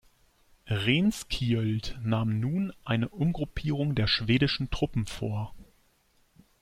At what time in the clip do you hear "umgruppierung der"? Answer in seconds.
3.09-4.07